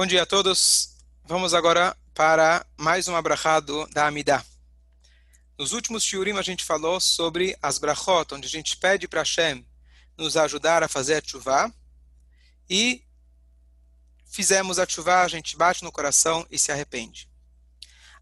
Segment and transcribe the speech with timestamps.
[0.00, 0.96] Bom dia a todos.
[1.26, 4.42] Vamos agora para mais um abrahado da Amidah.
[5.58, 9.62] Nos últimos shiurim a gente falou sobre as brachot, onde a gente pede para Hashem
[10.16, 11.70] nos ajudar a fazer a chuva
[12.66, 13.04] e
[14.24, 17.28] fizemos a chuva, a gente bate no coração e se arrepende.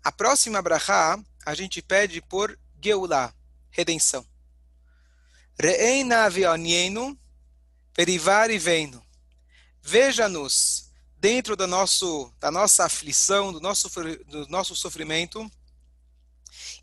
[0.02, 1.16] A próxima brachá
[1.46, 3.32] a gente pede por Geulah,
[3.70, 4.26] redenção.
[5.56, 7.16] Re'eina avionienu,
[7.94, 9.00] perivari veino.
[9.80, 10.87] Veja-nos
[11.20, 13.88] dentro do nosso, da nossa aflição, do nosso,
[14.26, 15.50] do nosso sofrimento,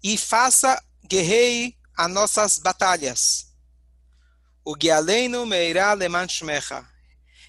[0.03, 3.53] e faça, guerrei as nossas batalhas.
[4.63, 6.85] O Gialeinu Meirá Leman Shmecha.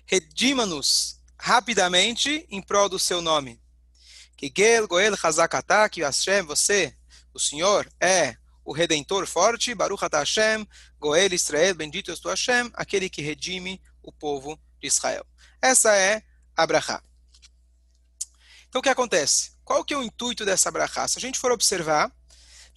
[0.06, 3.60] Redima-nos rapidamente em prol do seu nome.
[4.36, 4.52] Que
[4.86, 6.94] Goel Hazakata, que Hashem, você,
[7.32, 10.66] o Senhor, é o Redentor forte, Baruch Hashem,
[10.98, 15.24] Goel Israel, bendito és tu Hashem, aquele que redime o povo de Israel.
[15.62, 16.22] Essa é
[16.56, 17.02] Abrahá.
[18.68, 19.52] Então o que acontece?
[19.64, 21.08] Qual que é o intuito dessa Abrahá?
[21.08, 22.12] Se a gente for observar,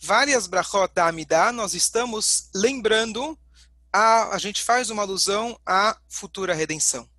[0.01, 3.37] várias brachot da Amidah, nós estamos lembrando,
[3.91, 7.09] a, a gente faz uma alusão à futura redenção.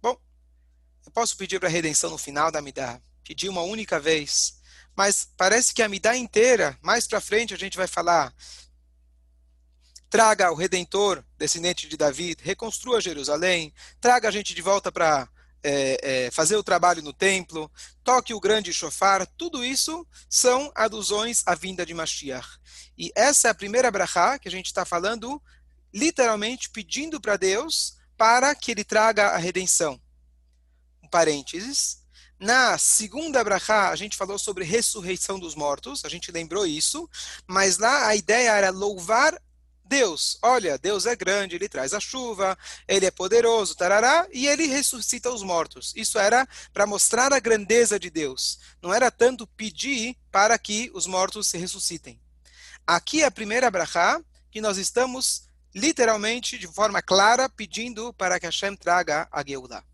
[0.00, 0.16] Bom,
[1.04, 4.60] eu posso pedir para a redenção no final da Amidah, pedir uma única vez,
[4.96, 8.34] mas parece que a Amidah inteira, mais para frente a gente vai falar,
[10.08, 15.28] traga o Redentor, descendente de Davi, reconstrua Jerusalém, traga a gente de volta para
[15.62, 17.70] é, é, fazer o trabalho no templo,
[18.02, 22.58] toque o grande chofar, tudo isso são alusões à vinda de Mashiach.
[22.96, 25.42] E essa é a primeira brachá que a gente está falando,
[25.92, 30.00] literalmente pedindo para Deus para que ele traga a redenção.
[31.02, 32.00] Um parênteses.
[32.38, 37.08] Na segunda brachá, a gente falou sobre ressurreição dos mortos, a gente lembrou isso,
[37.46, 39.38] mas lá a ideia era louvar
[39.90, 44.68] Deus, olha, Deus é grande, ele traz a chuva, ele é poderoso, tarará, e ele
[44.68, 45.92] ressuscita os mortos.
[45.96, 48.60] Isso era para mostrar a grandeza de Deus.
[48.80, 52.20] Não era tanto pedir para que os mortos se ressuscitem.
[52.86, 58.46] Aqui é a primeira brachá que nós estamos literalmente, de forma clara, pedindo para que
[58.46, 59.84] Hashem traga a Geulah.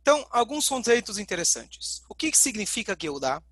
[0.00, 2.02] Então, alguns conceitos interessantes.
[2.08, 3.42] O que significa Geulah?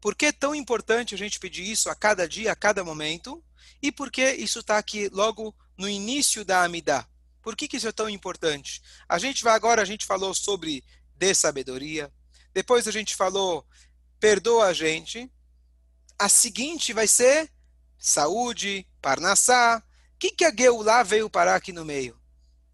[0.00, 3.44] Por que é tão importante a gente pedir isso a cada dia, a cada momento?
[3.82, 7.06] E por que isso está aqui logo no início da Amidá?
[7.42, 8.82] Por que, que isso é tão importante?
[9.08, 10.84] A gente vai agora, a gente falou sobre
[11.16, 12.12] de sabedoria,
[12.52, 13.66] depois a gente falou
[14.18, 15.30] perdoa a gente.
[16.18, 17.50] A seguinte vai ser
[17.96, 19.82] saúde, parnassá.
[20.14, 22.18] O que, que a Geulah veio parar aqui no meio?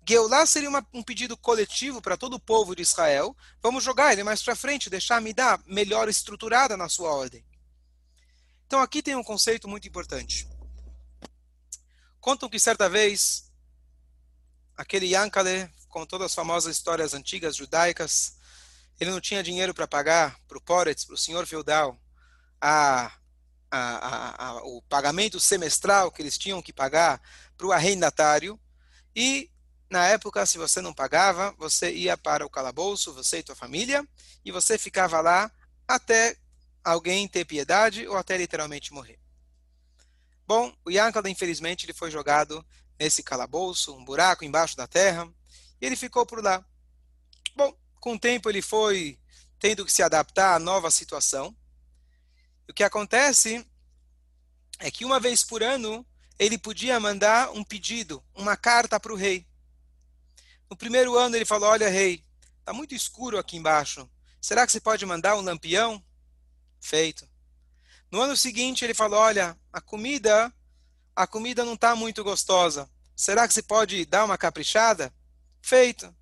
[0.07, 3.37] Geulah seria uma, um pedido coletivo para todo o povo de Israel.
[3.63, 7.45] Vamos jogar ele mais para frente, deixar a Amidá melhor estruturada na sua ordem.
[8.67, 10.49] Então aqui tem um conceito muito importante.
[12.25, 13.53] Contam que certa vez,
[14.75, 18.39] aquele Yankale, com todas as famosas histórias antigas judaicas,
[18.99, 22.01] ele não tinha dinheiro para pagar para o Poretz, para o senhor feudal,
[22.59, 23.13] a,
[23.71, 27.21] a, a, o pagamento semestral que eles tinham que pagar
[27.59, 28.59] para o arrendatário.
[29.15, 29.51] E,
[29.91, 34.03] na época, se você não pagava, você ia para o calabouço, você e tua família,
[34.43, 35.53] e você ficava lá
[35.87, 36.39] até
[36.83, 39.24] alguém ter piedade ou até literalmente morrer.
[40.47, 42.65] Bom, o Yankada, infelizmente, ele foi jogado
[42.99, 45.29] nesse calabouço, um buraco embaixo da terra,
[45.81, 46.65] e ele ficou por lá.
[47.57, 49.19] Bom, com o tempo ele foi
[49.59, 51.57] tendo que se adaptar à nova situação.
[52.69, 53.67] O que acontece
[54.79, 56.07] é que uma vez por ano
[56.39, 59.47] ele podia mandar um pedido, uma carta para o rei.
[60.69, 62.25] No primeiro ano ele falou: Olha, rei,
[62.59, 64.09] está muito escuro aqui embaixo.
[64.41, 66.05] Será que você pode mandar um lampião?
[66.81, 67.29] Feito.
[68.15, 70.55] No ano seguinte ele falou: "Olha, a comida,
[71.17, 72.89] a comida não está muito gostosa.
[73.17, 75.13] Será que você pode dar uma caprichada?"
[75.61, 76.15] Feito.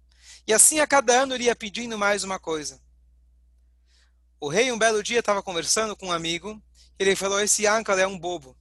[0.47, 2.81] E assim a cada ano ele ia pedindo mais uma coisa.
[4.41, 6.58] O rei um belo dia estava conversando com um amigo,
[6.98, 8.56] ele falou: "Esse Ankal é um bobo.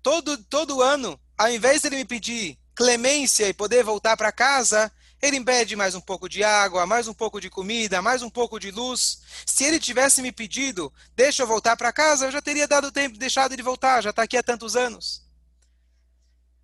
[0.00, 4.92] Todo todo ano, ao invés de ele me pedir clemência e poder voltar para casa,
[5.22, 8.58] ele impede mais um pouco de água, mais um pouco de comida, mais um pouco
[8.58, 9.20] de luz.
[9.44, 13.18] Se ele tivesse me pedido, deixa eu voltar para casa, eu já teria dado tempo,
[13.18, 15.22] deixado ele voltar, já está aqui há tantos anos.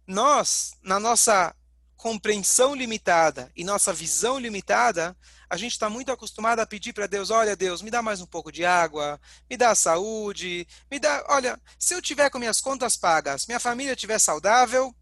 [0.06, 1.54] Nós, na nossa
[1.96, 5.16] compreensão limitada e nossa visão limitada,
[5.48, 8.26] a gente está muito acostumado a pedir para Deus: olha, Deus, me dá mais um
[8.26, 9.20] pouco de água,
[9.50, 11.24] me dá saúde, me dá.
[11.28, 14.94] Olha, se eu tiver com minhas contas pagas, minha família estiver saudável,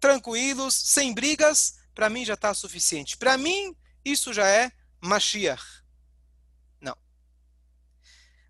[0.00, 3.16] tranquilos, sem brigas, para mim já está suficiente.
[3.16, 5.82] Para mim, isso já é Mashiach.
[6.80, 6.96] Não.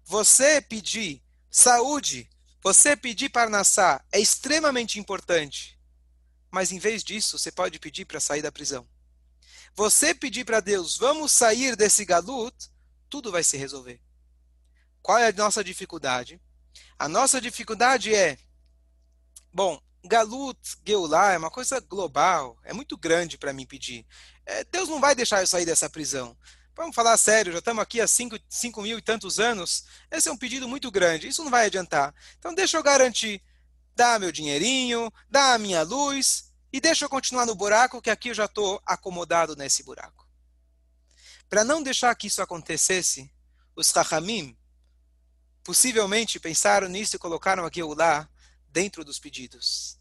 [0.05, 2.29] Você pedir saúde,
[2.63, 5.81] você pedir Parnassá é extremamente importante.
[6.51, 8.87] Mas em vez disso, você pode pedir para sair da prisão.
[9.75, 12.55] você pedir para Deus, vamos sair desse galut,
[13.09, 13.99] tudo vai se resolver.
[15.01, 16.39] Qual é a nossa dificuldade?
[16.99, 18.37] A nossa dificuldade é,
[19.51, 24.07] bom, galut, Geulah é uma coisa global, é muito grande para mim pedir.
[24.45, 26.37] É, Deus não vai deixar eu sair dessa prisão.
[26.75, 29.85] Vamos falar sério, já estamos aqui há cinco, cinco mil e tantos anos.
[30.11, 32.15] Esse é um pedido muito grande, isso não vai adiantar.
[32.39, 33.43] Então deixa eu garantir.
[33.95, 38.29] Dá meu dinheirinho, dá a minha luz e deixa eu continuar no buraco, que aqui
[38.29, 40.29] eu já estou acomodado nesse buraco.
[41.49, 43.31] Para não deixar que isso acontecesse,
[43.75, 44.57] os Rahamim
[45.65, 48.29] possivelmente pensaram nisso e colocaram o lá
[48.69, 49.98] dentro dos pedidos.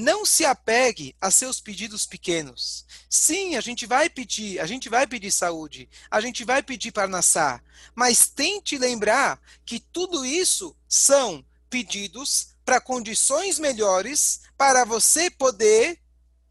[0.00, 2.86] Não se apegue a seus pedidos pequenos.
[3.10, 7.60] Sim, a gente vai pedir, a gente vai pedir saúde, a gente vai pedir parnassá,
[7.96, 15.98] mas tente lembrar que tudo isso são pedidos para condições melhores para você poder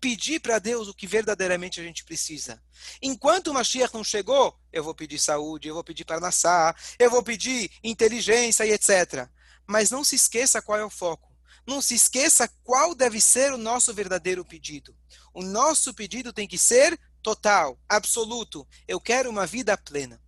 [0.02, 2.62] pedir para Deus o que verdadeiramente a gente precisa.
[3.02, 7.24] Enquanto o Mashiach não chegou, eu vou pedir saúde, eu vou pedir parnassá, eu vou
[7.24, 9.30] pedir inteligência e etc.
[9.66, 11.37] Mas não se esqueça qual é o foco.
[11.68, 14.98] Não se esqueça qual deve ser o nosso verdadeiro pedido.
[15.34, 18.66] O nosso pedido tem que ser total, absoluto.
[18.88, 20.22] Eu quero uma vida plena.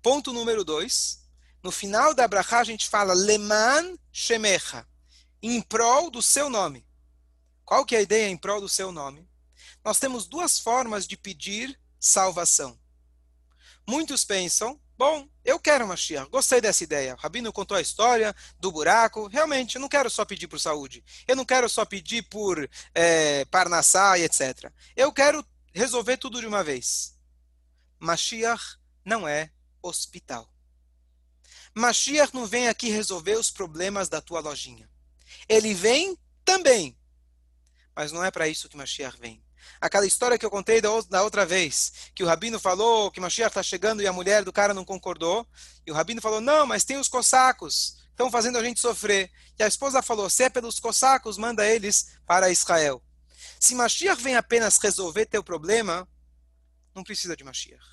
[0.00, 1.28] Ponto número dois.
[1.60, 4.86] No final da Brachá a gente fala Leman Shemecha,
[5.42, 6.86] em prol do seu nome.
[7.64, 9.28] Qual que é a ideia em prol do seu nome?
[9.84, 12.78] Nós temos duas formas de pedir salvação.
[13.88, 17.14] Muitos pensam Bom, eu quero Mashiach, gostei dessa ideia.
[17.14, 19.26] O Rabino contou a história do buraco.
[19.26, 21.02] Realmente, eu não quero só pedir por saúde.
[21.26, 24.70] Eu não quero só pedir por é, Parnassá e etc.
[24.94, 27.18] Eu quero resolver tudo de uma vez.
[27.98, 29.50] Mashiach não é
[29.82, 30.52] hospital.
[31.74, 34.88] Mashiach não vem aqui resolver os problemas da tua lojinha.
[35.48, 36.96] Ele vem também.
[37.94, 39.42] Mas não é para isso que Mashiach vem.
[39.80, 43.62] Aquela história que eu contei da outra vez, que o rabino falou que Mashiach está
[43.62, 45.46] chegando e a mulher do cara não concordou.
[45.86, 49.30] E o rabino falou: não, mas tem os cossacos, estão fazendo a gente sofrer.
[49.58, 53.02] E a esposa falou: se é pelos cossacos, manda eles para Israel.
[53.58, 56.08] Se Mashiach vem apenas resolver teu problema,
[56.94, 57.84] não precisa de Mashiach.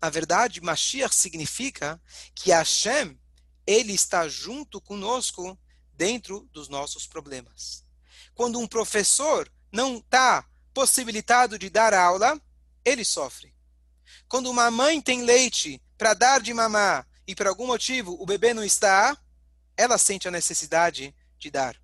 [0.00, 2.00] Na verdade, Mashiach significa
[2.34, 3.20] que Hashem,
[3.66, 5.58] ele está junto conosco
[5.92, 7.84] dentro dos nossos problemas.
[8.34, 12.40] Quando um professor não está possibilitado de dar aula,
[12.84, 13.54] ele sofre.
[14.28, 18.54] Quando uma mãe tem leite para dar de mamar e por algum motivo o bebê
[18.54, 19.16] não está,
[19.76, 21.76] ela sente a necessidade de dar.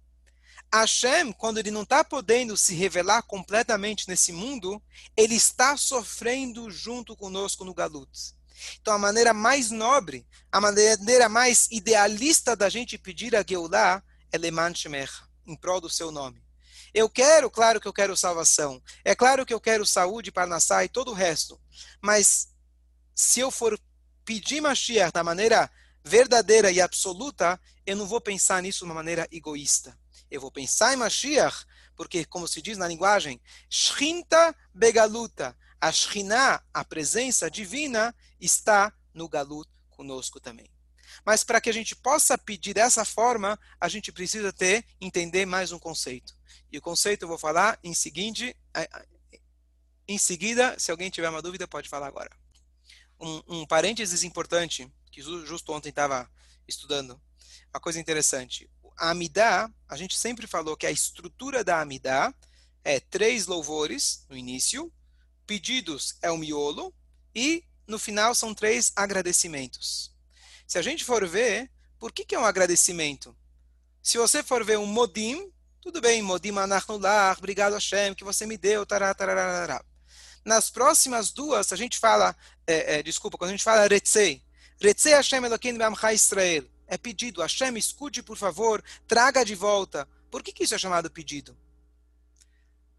[0.72, 4.82] Hashem, quando ele não está podendo se revelar completamente nesse mundo,
[5.16, 8.10] ele está sofrendo junto conosco no Galut.
[8.80, 14.38] Então, a maneira mais nobre, a maneira mais idealista da gente pedir a Geulah é
[14.38, 16.45] Leman Shemecha, em prol do seu nome.
[16.96, 18.82] Eu quero, claro que eu quero salvação.
[19.04, 21.60] É claro que eu quero saúde, Parnassá e todo o resto.
[22.00, 22.48] Mas
[23.14, 23.78] se eu for
[24.24, 25.70] pedir Mashiach da maneira
[26.02, 29.94] verdadeira e absoluta, eu não vou pensar nisso de uma maneira egoísta.
[30.30, 35.54] Eu vou pensar em Mashiach, porque, como se diz na linguagem, Shrinta Begaluta.
[35.78, 40.75] A Shrinah, a presença divina, está no Galut conosco também.
[41.26, 45.72] Mas para que a gente possa pedir dessa forma, a gente precisa ter, entender mais
[45.72, 46.32] um conceito.
[46.70, 48.56] E o conceito eu vou falar em seguinte,
[50.06, 52.30] em seguida, se alguém tiver uma dúvida, pode falar agora.
[53.18, 56.30] Um, um parênteses importante, que justo ontem estava
[56.68, 57.20] estudando,
[57.74, 58.70] uma coisa interessante.
[58.96, 62.32] A Amidá, a gente sempre falou que a estrutura da Amidá
[62.84, 64.92] é três louvores no início,
[65.44, 66.94] pedidos é o miolo,
[67.34, 70.14] e no final são três agradecimentos.
[70.66, 73.36] Se a gente for ver, por que, que é um agradecimento?
[74.02, 78.56] Se você for ver um modim, tudo bem, Modim Anachnular, obrigado Hashem, que você me
[78.56, 79.14] deu, tará,
[80.44, 84.42] Nas próximas duas, a gente fala, é, é, desculpa, quando a gente fala Retzei,
[84.80, 90.08] Retzei Hashem Elokeinu B'amcha Israel, é pedido, Hashem, escute por favor, traga de volta.
[90.30, 91.56] Por que, que isso é chamado pedido?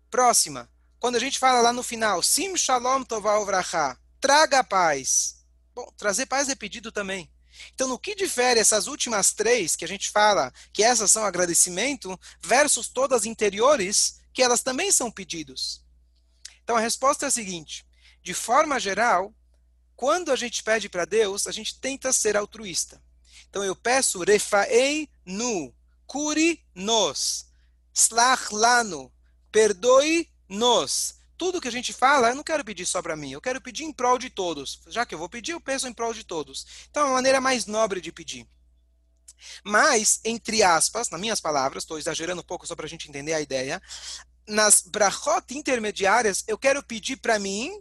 [0.10, 0.70] Próxima,
[1.00, 5.46] quando a gente fala lá no final, Sim Shalom Tovah Vracha, traga paz.
[5.76, 7.30] Bom, trazer paz é pedido também.
[7.74, 12.20] Então, no que difere essas últimas três que a gente fala que essas são agradecimento,
[12.42, 15.84] versus todas interiores, que elas também são pedidos?
[16.64, 17.86] Então, a resposta é a seguinte:
[18.22, 19.34] de forma geral,
[19.96, 23.02] quando a gente pede para Deus, a gente tenta ser altruísta.
[23.50, 25.74] Então, eu peço refaei nu,
[26.06, 27.48] cure nos,
[27.94, 29.12] slach lano,
[29.52, 33.42] perdoe nos, tudo que a gente fala, eu não quero pedir só para mim, eu
[33.42, 34.82] quero pedir em prol de todos.
[34.88, 36.66] Já que eu vou pedir, eu peço em prol de todos.
[36.90, 38.48] Então é uma maneira mais nobre de pedir.
[39.64, 43.34] Mas, entre aspas, nas minhas palavras, estou exagerando um pouco só para a gente entender
[43.34, 43.82] a ideia,
[44.48, 47.72] nas brachot intermediárias, eu quero pedir para mim,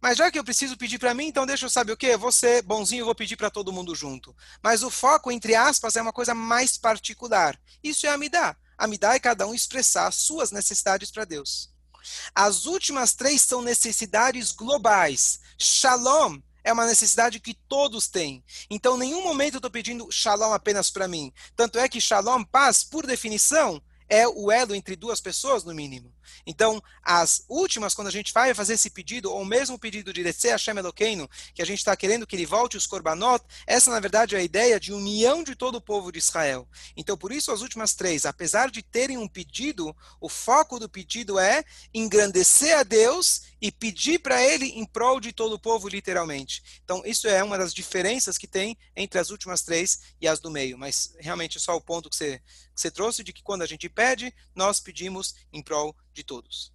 [0.00, 2.12] mas já que eu preciso pedir para mim, então deixa eu saber o quê?
[2.32, 4.34] Ser bonzinho, eu vou pedir para todo mundo junto.
[4.62, 7.58] Mas o foco, entre aspas, é uma coisa mais particular.
[7.82, 8.56] Isso é a Amidá.
[8.76, 11.73] Amidá é cada um expressar suas necessidades para Deus.
[12.34, 15.40] As últimas três são necessidades globais.
[15.58, 18.44] Shalom é uma necessidade que todos têm.
[18.70, 21.32] Então, em nenhum momento eu estou pedindo shalom apenas para mim.
[21.56, 26.13] Tanto é que shalom, paz, por definição, é o elo entre duas pessoas, no mínimo.
[26.46, 30.22] Então, as últimas, quando a gente vai fazer esse pedido, ou mesmo o pedido de
[30.22, 34.00] Letse Hashem Elokeinu, que a gente está querendo que ele volte os korbanot, essa, na
[34.00, 36.68] verdade, é a ideia de união de todo o povo de Israel.
[36.96, 41.38] Então, por isso, as últimas três, apesar de terem um pedido, o foco do pedido
[41.38, 46.62] é engrandecer a Deus e pedir para ele em prol de todo o povo, literalmente.
[46.84, 50.50] Então, isso é uma das diferenças que tem entre as últimas três e as do
[50.50, 50.76] meio.
[50.76, 52.38] Mas, realmente, só o ponto que você,
[52.74, 56.72] que você trouxe de que quando a gente pede, nós pedimos em prol de todos.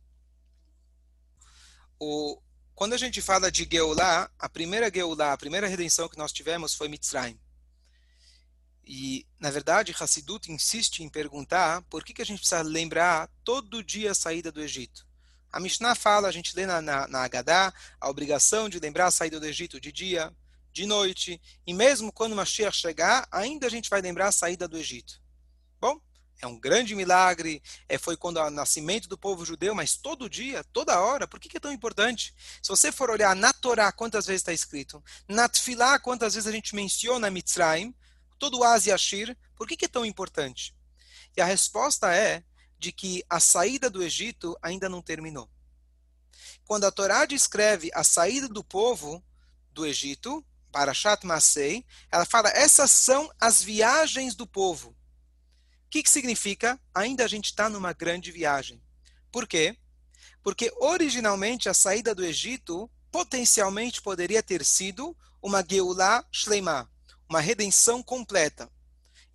[2.00, 2.42] O,
[2.76, 6.74] quando a gente fala de Geulah, a primeira Geulah, a primeira redenção que nós tivemos
[6.74, 7.40] foi Mitzrayim.
[8.86, 13.84] E, na verdade, Hassidut insiste em perguntar por que, que a gente precisa lembrar todo
[13.84, 15.06] dia a saída do Egito.
[15.52, 17.30] A Mishnah fala, a gente lê na, na, na
[18.00, 20.34] a obrigação de lembrar a saída do Egito de dia,
[20.72, 24.78] de noite, e mesmo quando Mashiach chegar, ainda a gente vai lembrar a saída do
[24.78, 25.22] Egito.
[26.42, 30.64] É um grande milagre, é, foi quando o nascimento do povo judeu, mas todo dia,
[30.72, 32.34] toda hora, por que, que é tão importante?
[32.62, 36.52] Se você for olhar na Torá, quantas vezes está escrito, na Tfilá, quantas vezes a
[36.52, 37.94] gente menciona Mitzrayim,
[38.38, 40.74] todo o Asi Ashir, por que, que é tão importante?
[41.36, 42.44] E a resposta é
[42.78, 45.50] de que a saída do Egito ainda não terminou.
[46.66, 49.22] Quando a Torá descreve a saída do povo
[49.74, 54.96] do Egito, para Shat Masei, ela fala, essas são as viagens do povo.
[55.90, 56.80] O que, que significa?
[56.94, 58.80] Ainda a gente está numa grande viagem.
[59.32, 59.76] Por quê?
[60.44, 66.88] Porque originalmente a saída do Egito potencialmente poderia ter sido uma Geulah Shleimah,
[67.28, 68.70] uma redenção completa.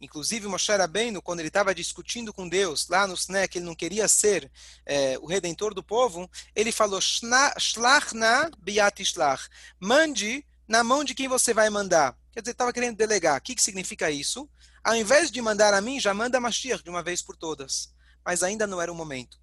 [0.00, 3.74] Inclusive, Moshe Rabbeinu, quando ele estava discutindo com Deus, lá no Sne, que ele não
[3.74, 4.48] queria ser
[4.86, 9.48] é, o redentor do povo, ele falou, Shlach na biat shlach.
[9.80, 12.16] Mande na mão de quem você vai mandar.
[12.32, 13.40] Quer dizer, estava querendo delegar.
[13.40, 14.48] O que, que significa isso?
[14.84, 17.94] Ao invés de mandar a mim, já manda Mashiach de uma vez por todas.
[18.22, 19.38] Mas ainda não era o momento.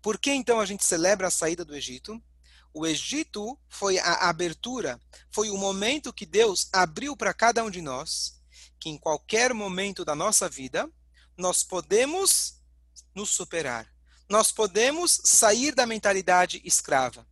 [0.00, 2.22] Por que então a gente celebra a saída do Egito?
[2.72, 7.82] O Egito foi a abertura, foi o momento que Deus abriu para cada um de
[7.82, 8.40] nós,
[8.78, 10.88] que em qualquer momento da nossa vida,
[11.36, 12.60] nós podemos
[13.14, 13.88] nos superar.
[14.28, 17.26] Nós podemos sair da mentalidade escrava.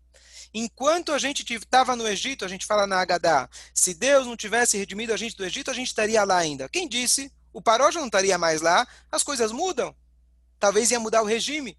[0.52, 4.78] Enquanto a gente estava no Egito, a gente fala na Agadá, se Deus não tivesse
[4.78, 6.68] redimido a gente do Egito, a gente estaria lá ainda.
[6.68, 7.30] Quem disse?
[7.56, 9.96] O Paró já não estaria mais lá, as coisas mudam.
[10.60, 11.74] Talvez ia mudar o regime.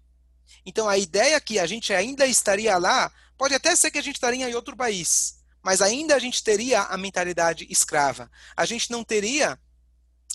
[0.66, 4.16] Então a ideia que a gente ainda estaria lá, pode até ser que a gente
[4.16, 8.28] estaria em outro país, mas ainda a gente teria a mentalidade escrava.
[8.56, 9.56] A gente não teria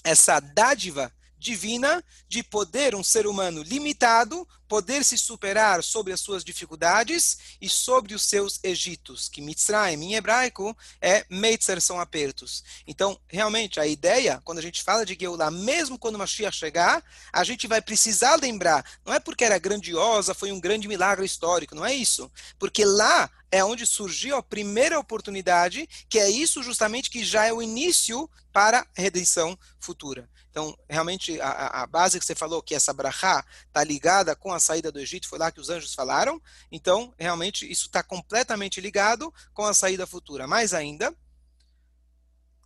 [0.01, 1.11] essa dádiva
[1.43, 7.69] divina de poder um ser humano limitado poder se superar sobre as suas dificuldades e
[7.69, 12.63] sobre os seus egitos, que Mitzrayim em hebraico é Meitzer, são apertos.
[12.87, 17.43] Então, realmente, a ideia, quando a gente fala de Geulah, mesmo quando Mashiach chegar, a
[17.43, 21.85] gente vai precisar lembrar, não é porque era grandiosa, foi um grande milagre histórico, não
[21.85, 22.31] é isso.
[22.57, 27.53] Porque lá é onde surgiu a primeira oportunidade, que é isso justamente que já é
[27.53, 30.27] o início para a redenção futura.
[30.53, 34.59] Então, realmente, a, a base que você falou, que essa brachá está ligada com a
[34.59, 36.39] saída do Egito, foi lá que os anjos falaram.
[36.71, 40.45] Então, realmente, isso está completamente ligado com a saída futura.
[40.45, 41.11] Mais ainda,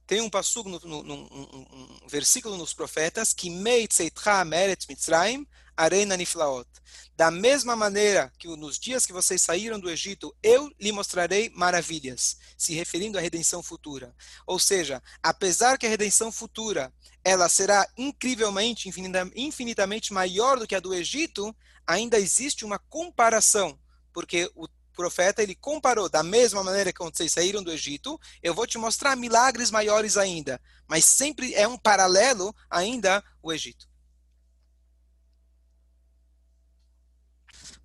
[0.07, 5.45] tem um passugo, no, no, um, um, versículo nos profetas, que Meret Mitzrayim
[5.77, 6.67] Arena Niflaot.
[7.15, 12.37] Da mesma maneira que nos dias que vocês saíram do Egito, eu lhe mostrarei maravilhas,
[12.57, 14.15] se referindo à redenção futura.
[14.47, 16.91] Ou seja, apesar que a redenção futura
[17.23, 18.89] ela será incrivelmente,
[19.35, 23.77] infinitamente maior do que a do Egito, ainda existe uma comparação,
[24.13, 28.65] porque o profeta ele comparou da mesma maneira que vocês saíram do Egito, eu vou
[28.65, 33.87] te mostrar milagres maiores ainda, mas sempre é um paralelo ainda o Egito.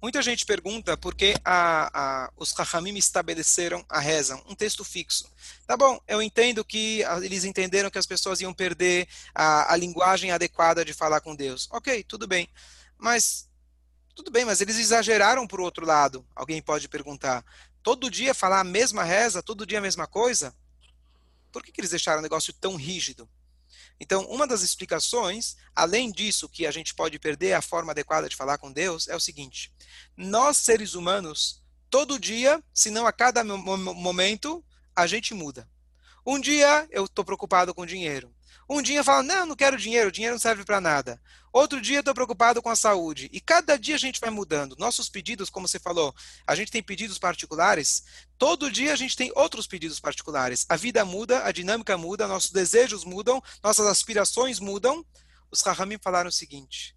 [0.01, 5.31] Muita gente pergunta por que a, a, os Rahamim estabeleceram a reza, um texto fixo.
[5.65, 10.33] Tá bom, eu entendo que eles entenderam que as pessoas iam perder a, a linguagem
[10.33, 11.69] adequada de falar com Deus.
[11.71, 12.49] Ok, tudo bem.
[12.99, 13.49] Mas,
[14.15, 16.27] tudo bem, mas eles exageraram por outro lado.
[16.35, 17.45] Alguém pode perguntar.
[17.83, 20.55] Todo dia falar a mesma reza, todo dia a mesma coisa?
[21.51, 23.29] Por que, que eles deixaram o negócio tão rígido?
[23.99, 28.37] Então, uma das explicações, além disso, que a gente pode perder a forma adequada de
[28.37, 29.73] falar com Deus, é o seguinte:
[30.17, 34.65] nós, seres humanos, todo dia, se não a cada momento,
[34.95, 35.69] a gente muda.
[36.25, 38.33] Um dia eu estou preocupado com dinheiro.
[38.69, 41.21] Um dia eu falo, não, não quero dinheiro, dinheiro não serve para nada.
[41.53, 43.29] Outro dia estou preocupado com a saúde.
[43.33, 44.75] E cada dia a gente vai mudando.
[44.79, 46.15] Nossos pedidos, como você falou,
[46.47, 48.05] a gente tem pedidos particulares.
[48.39, 50.65] Todo dia a gente tem outros pedidos particulares.
[50.69, 55.05] A vida muda, a dinâmica muda, nossos desejos mudam, nossas aspirações mudam.
[55.51, 56.97] Os Rahamim falaram o seguinte: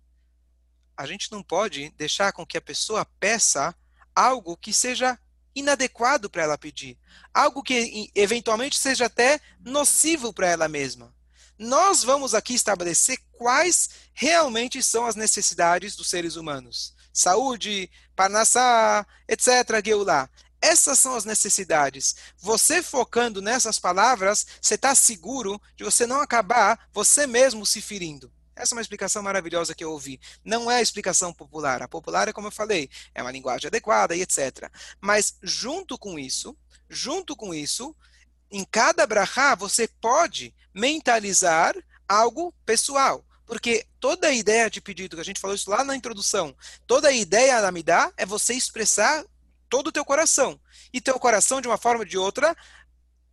[0.95, 3.75] a gente não pode deixar com que a pessoa peça
[4.15, 5.19] algo que seja
[5.53, 6.97] inadequado para ela pedir,
[7.33, 11.13] algo que eventualmente seja até nocivo para ela mesma.
[11.57, 16.93] Nós vamos aqui estabelecer quais realmente são as necessidades dos seres humanos.
[17.13, 20.29] Saúde, parnassá, etc., Geulah.
[20.61, 22.15] Essas são as necessidades.
[22.37, 28.31] Você focando nessas palavras, você está seguro de você não acabar você mesmo se ferindo.
[28.55, 30.19] Essa é uma explicação maravilhosa que eu ouvi.
[30.43, 31.81] Não é a explicação popular.
[31.81, 34.69] A popular é como eu falei, é uma linguagem adequada e etc.
[34.99, 36.57] Mas junto com isso,
[36.89, 37.95] junto com isso,
[38.51, 41.75] em cada brahá você pode mentalizar
[42.07, 43.25] algo pessoal.
[43.45, 46.55] Porque toda a ideia de pedido, que a gente falou isso lá na introdução,
[46.87, 49.23] toda a ideia da Midá é você expressar
[49.69, 50.59] todo o teu coração.
[50.91, 52.55] E teu coração, de uma forma ou de outra,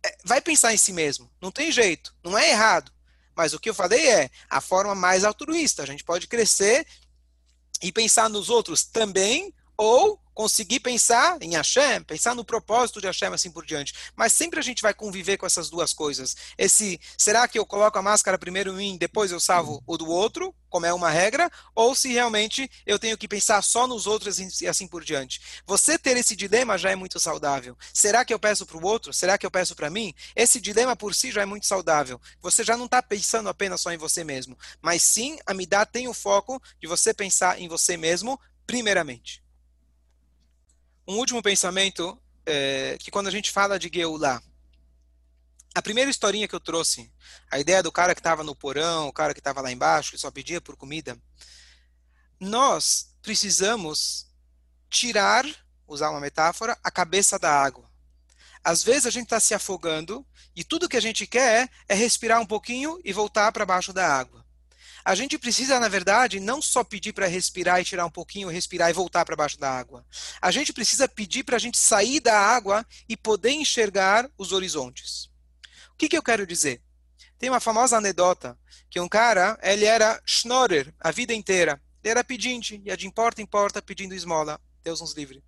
[0.05, 1.31] é, vai pensar em si mesmo.
[1.41, 2.13] Não tem jeito.
[2.23, 2.91] Não é errado.
[3.35, 5.81] Mas o que eu falei é a forma mais altruísta.
[5.81, 6.85] A gente pode crescer
[7.81, 13.33] e pensar nos outros também, ou conseguir pensar em Hashem, pensar no propósito de Hashem,
[13.33, 13.93] assim por diante.
[14.15, 16.35] Mas sempre a gente vai conviver com essas duas coisas.
[16.57, 20.09] Esse, será que eu coloco a máscara primeiro em mim, depois eu salvo o do
[20.09, 24.39] outro, como é uma regra, ou se realmente eu tenho que pensar só nos outros
[24.61, 25.39] e assim por diante.
[25.67, 27.77] Você ter esse dilema já é muito saudável.
[27.93, 29.13] Será que eu peço para o outro?
[29.13, 30.13] Será que eu peço para mim?
[30.35, 32.19] Esse dilema por si já é muito saudável.
[32.41, 35.85] Você já não está pensando apenas só em você mesmo, mas sim a me dá
[35.85, 39.42] tem o foco de você pensar em você mesmo primeiramente.
[41.07, 44.41] Um último pensamento, é, que quando a gente fala de Geulah,
[45.75, 47.11] a primeira historinha que eu trouxe,
[47.49, 50.17] a ideia do cara que estava no porão, o cara que estava lá embaixo, que
[50.17, 51.17] só pedia por comida,
[52.39, 54.27] nós precisamos
[54.89, 55.45] tirar,
[55.87, 57.89] usar uma metáfora, a cabeça da água.
[58.63, 62.39] Às vezes a gente está se afogando e tudo que a gente quer é respirar
[62.39, 64.42] um pouquinho e voltar para baixo da água.
[65.05, 68.89] A gente precisa, na verdade, não só pedir para respirar e tirar um pouquinho, respirar
[68.89, 70.05] e voltar para baixo da água.
[70.41, 75.25] A gente precisa pedir para a gente sair da água e poder enxergar os horizontes.
[75.91, 76.81] O que, que eu quero dizer?
[77.37, 78.57] Tem uma famosa anedota
[78.89, 81.81] que um cara, ele era schnorrer a vida inteira.
[82.01, 84.59] Ele era pedinte, ia de porta em porta pedindo esmola.
[84.83, 85.43] Deus nos livre.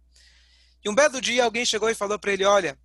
[0.84, 2.78] E um belo dia alguém chegou e falou para ele: Olha,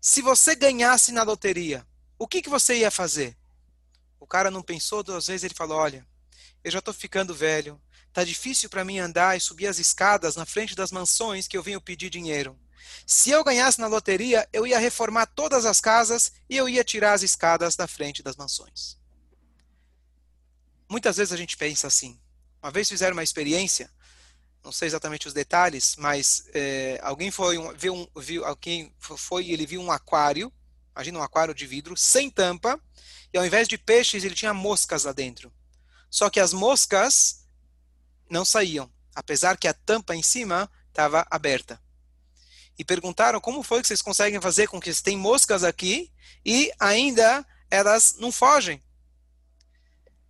[0.00, 1.86] se você ganhasse na loteria,
[2.18, 3.36] o que, que você ia fazer?
[4.20, 6.06] O cara não pensou duas vezes, ele falou: Olha,
[6.62, 7.80] eu já estou ficando velho,
[8.12, 11.62] tá difícil para mim andar e subir as escadas na frente das mansões que eu
[11.62, 12.58] venho pedir dinheiro.
[13.06, 17.12] Se eu ganhasse na loteria, eu ia reformar todas as casas e eu ia tirar
[17.12, 18.96] as escadas da frente das mansões.
[20.88, 22.18] Muitas vezes a gente pensa assim.
[22.62, 23.90] Uma vez fizeram uma experiência,
[24.64, 29.66] não sei exatamente os detalhes, mas é, alguém foi um, viu, viu alguém foi ele
[29.66, 30.52] viu um aquário,
[30.98, 32.80] imagina um aquário de vidro sem tampa
[33.32, 35.52] e ao invés de peixes, ele tinha moscas lá dentro.
[36.10, 37.46] Só que as moscas
[38.28, 41.80] não saíam, apesar que a tampa em cima estava aberta.
[42.76, 46.12] E perguntaram como foi que vocês conseguem fazer com que tem moscas aqui
[46.44, 48.82] e ainda elas não fogem.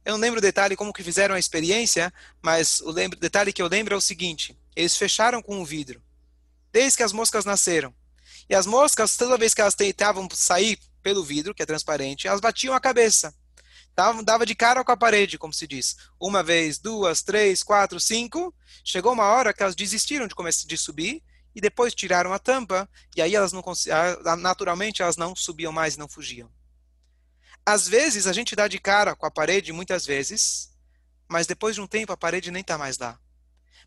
[0.04, 3.68] Eu não lembro o detalhe como que fizeram a experiência, mas o detalhe que eu
[3.68, 6.02] lembro é o seguinte: eles fecharam com um vidro,
[6.70, 7.94] desde que as moscas nasceram.
[8.48, 12.40] E as moscas, toda vez que elas tentavam sair pelo vidro, que é transparente, elas
[12.40, 13.34] batiam a cabeça.
[13.94, 15.96] Dava, dava de cara com a parede, como se diz.
[16.20, 18.54] Uma vez, duas, três, quatro, cinco.
[18.84, 20.34] Chegou uma hora que elas desistiram de,
[20.66, 21.22] de subir
[21.54, 23.62] e depois tiraram a tampa e aí elas não
[24.38, 26.48] naturalmente elas não subiam mais e não fugiam.
[27.66, 30.70] Às vezes a gente dá de cara com a parede, muitas vezes,
[31.26, 33.18] mas depois de um tempo a parede nem está mais lá.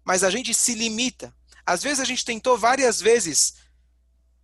[0.04, 1.34] Mas a gente se limita.
[1.65, 3.56] Às vezes a gente tentou várias vezes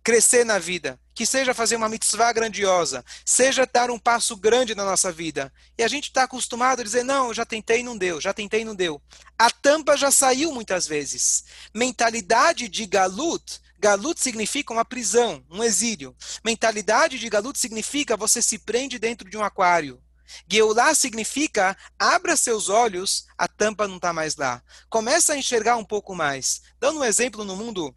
[0.08, 4.82] crescer na vida, que seja fazer uma mitzvah grandiosa, seja dar um passo grande na
[4.82, 5.52] nossa vida.
[5.76, 8.74] E a gente está acostumado a dizer: não, já tentei, não deu, já tentei, não
[8.74, 9.02] deu.
[9.38, 11.44] A tampa já saiu muitas vezes.
[11.74, 13.60] Mentalidade de galut.
[13.78, 16.16] Galut significa uma prisão, um exílio.
[16.42, 20.02] Mentalidade de galut significa você se prende dentro de um aquário.
[20.50, 24.62] Geulá significa abra seus olhos, a tampa não está mais lá.
[24.88, 26.62] Começa a enxergar um pouco mais.
[26.80, 27.94] Dando um exemplo no mundo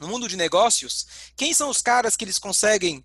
[0.00, 3.04] no mundo de negócios, quem são os caras que eles conseguem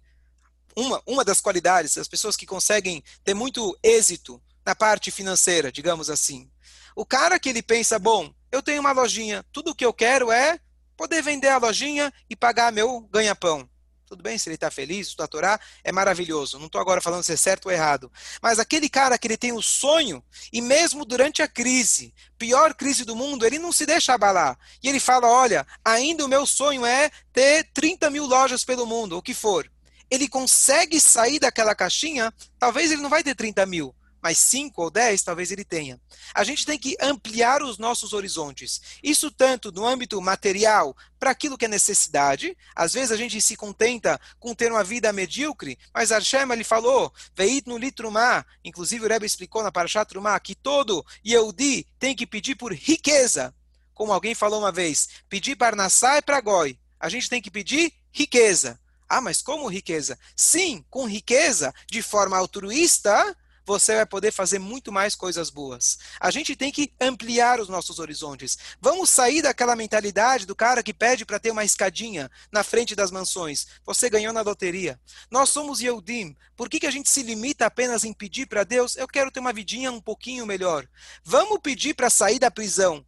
[0.75, 6.09] uma, uma das qualidades das pessoas que conseguem ter muito êxito na parte financeira, digamos
[6.09, 6.49] assim.
[6.95, 10.31] O cara que ele pensa, bom, eu tenho uma lojinha, tudo o que eu quero
[10.31, 10.59] é
[10.95, 13.69] poder vender a lojinha e pagar meu ganha-pão.
[14.07, 16.57] Tudo bem, se ele está feliz, estudar a Torá, é maravilhoso.
[16.57, 18.09] Não estou agora falando se é certo ou errado.
[18.41, 23.03] Mas aquele cara que ele tem o sonho, e mesmo durante a crise, pior crise
[23.03, 24.57] do mundo, ele não se deixa abalar.
[24.81, 29.17] E ele fala: olha, ainda o meu sonho é ter 30 mil lojas pelo mundo,
[29.17, 29.69] o que for.
[30.09, 33.93] Ele consegue sair daquela caixinha, talvez ele não vai ter 30 mil,
[34.27, 35.97] mas 5 ou 10 talvez ele tenha.
[36.35, 38.81] A gente tem que ampliar os nossos horizontes.
[39.01, 42.57] Isso tanto no âmbito material, para aquilo que é necessidade.
[42.75, 47.13] Às vezes a gente se contenta com ter uma vida medíocre, mas Hashem ele falou,
[47.33, 52.27] veit no litrumá, inclusive o Rebbe explicou na Parashat Trumá, que todo Yehudi tem que
[52.27, 53.55] pedir por riqueza.
[53.93, 56.77] Como alguém falou uma vez, pedir para Nassá e para Goi.
[56.99, 58.77] A gente tem que pedir riqueza.
[59.07, 60.19] Ah, mas como riqueza?
[60.35, 63.33] Sim, com riqueza, de forma altruísta,
[63.67, 65.99] você vai poder fazer muito mais coisas boas.
[66.21, 68.57] A gente tem que ampliar os nossos horizontes.
[68.79, 73.11] Vamos sair daquela mentalidade do cara que pede para ter uma escadinha na frente das
[73.11, 73.67] mansões.
[73.85, 74.97] Você ganhou na loteria.
[75.29, 76.33] Nós somos Yehudim.
[76.55, 78.95] Por que, que a gente se limita apenas em pedir para Deus?
[78.95, 80.87] Eu quero ter uma vidinha um pouquinho melhor.
[81.21, 83.05] Vamos pedir para sair da prisão.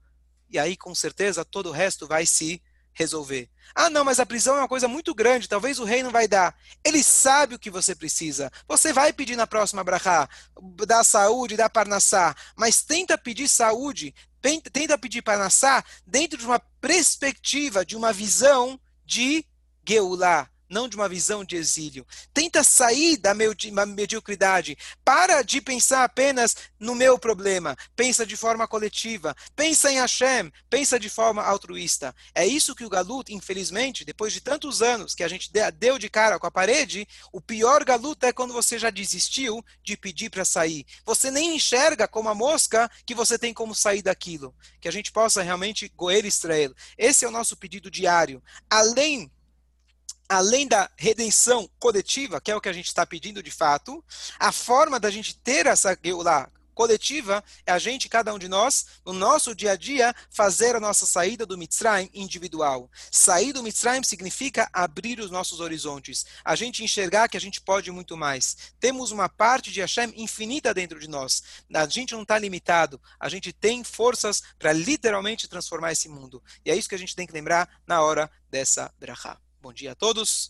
[0.49, 2.61] E aí, com certeza, todo o resto vai se
[2.99, 3.49] resolver.
[3.73, 6.27] Ah, não, mas a prisão é uma coisa muito grande, talvez o rei não vai
[6.27, 6.53] dar.
[6.83, 8.51] Ele sabe o que você precisa.
[8.67, 10.27] Você vai pedir na próxima brachá,
[10.85, 17.85] dar saúde, dar parnassá, mas tenta pedir saúde, tenta pedir parnassá dentro de uma perspectiva,
[17.85, 19.45] de uma visão de
[19.87, 22.05] Geulah, não de uma visão de exílio.
[22.33, 24.77] Tenta sair da mediocridade.
[25.03, 27.75] Para de pensar apenas no meu problema.
[27.95, 29.35] Pensa de forma coletiva.
[29.55, 30.51] Pensa em Hashem.
[30.69, 32.15] Pensa de forma altruísta.
[32.35, 36.09] É isso que o Galut, infelizmente, depois de tantos anos que a gente deu de
[36.09, 40.45] cara com a parede, o pior Galut é quando você já desistiu de pedir para
[40.45, 40.85] sair.
[41.05, 44.53] Você nem enxerga como a mosca que você tem como sair daquilo.
[44.79, 46.73] Que a gente possa realmente goer Israel.
[46.97, 48.41] Esse é o nosso pedido diário.
[48.69, 49.31] Além
[50.29, 54.03] além da redenção coletiva, que é o que a gente está pedindo de fato,
[54.39, 58.85] a forma da gente ter essa Geulah coletiva é a gente, cada um de nós,
[59.05, 62.89] no nosso dia a dia, fazer a nossa saída do Mitzrayim individual.
[63.11, 67.91] Sair do Mitzrayim significa abrir os nossos horizontes, a gente enxergar que a gente pode
[67.91, 68.55] muito mais.
[68.79, 71.43] Temos uma parte de Hashem infinita dentro de nós.
[71.73, 76.41] A gente não está limitado, a gente tem forças para literalmente transformar esse mundo.
[76.63, 79.37] E é isso que a gente tem que lembrar na hora dessa brachá.
[79.61, 80.47] Bom dia a todos.